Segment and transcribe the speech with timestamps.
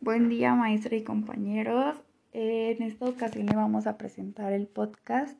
[0.00, 1.96] Buen día maestra y compañeros.
[2.32, 5.38] En esta ocasión le vamos a presentar el podcast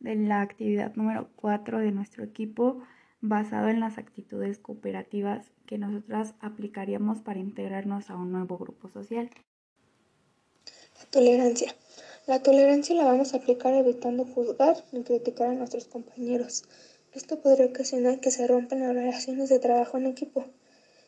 [0.00, 2.82] de la actividad número 4 de nuestro equipo
[3.20, 9.28] basado en las actitudes cooperativas que nosotras aplicaríamos para integrarnos a un nuevo grupo social.
[10.98, 11.74] La tolerancia.
[12.26, 16.64] La tolerancia la vamos a aplicar evitando juzgar ni criticar a nuestros compañeros.
[17.12, 20.46] Esto podría ocasionar que se rompan las relaciones de trabajo en equipo.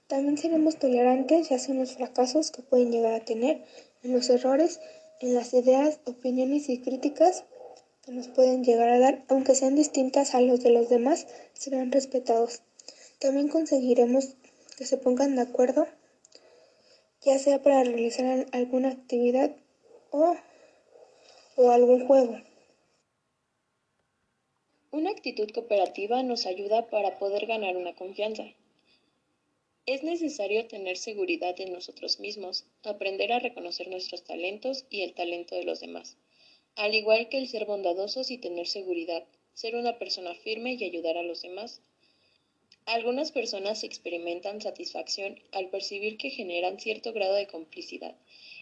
[0.07, 3.65] También seremos tolerantes en los fracasos que pueden llegar a tener,
[4.03, 4.81] en los errores,
[5.21, 7.45] en las ideas, opiniones y críticas
[8.05, 11.93] que nos pueden llegar a dar, aunque sean distintas a los de los demás, serán
[11.93, 12.63] respetados.
[13.21, 14.35] También conseguiremos
[14.77, 15.87] que se pongan de acuerdo,
[17.21, 19.55] ya sea para realizar alguna actividad
[20.11, 20.35] o,
[21.57, 22.39] o algún juego.
[24.91, 28.43] Una actitud cooperativa nos ayuda para poder ganar una confianza.
[29.85, 35.57] Es necesario tener seguridad en nosotros mismos, aprender a reconocer nuestros talentos y el talento
[35.57, 36.17] de los demás,
[36.77, 41.17] al igual que el ser bondadosos y tener seguridad, ser una persona firme y ayudar
[41.17, 41.81] a los demás.
[42.87, 48.15] Algunas personas experimentan satisfacción al percibir que generan cierto grado de complicidad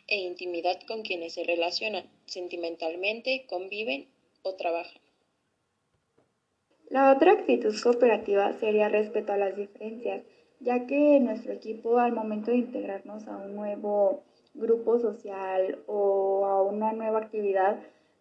[0.06, 4.08] e intimidad con quienes se relacionan sentimentalmente, conviven
[4.42, 5.02] o trabajan.
[6.88, 10.22] La otra actitud cooperativa sería respeto a las diferencias
[10.61, 14.22] ya que nuestro equipo al momento de integrarnos a un nuevo
[14.55, 17.80] grupo social o a una nueva actividad,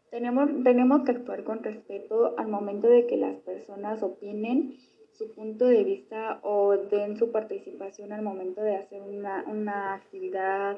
[0.09, 4.77] tenemos, tenemos que actuar con respeto al momento de que las personas opinen
[5.13, 10.77] su punto de vista o den su participación al momento de hacer una, una actividad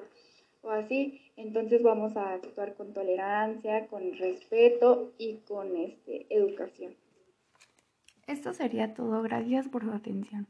[0.64, 1.22] o así.
[1.38, 6.96] Entonces vamos a actuar con tolerancia, con respeto y con este, educación.
[8.28, 9.22] Esto sería todo.
[9.22, 10.48] Gracias por su atención.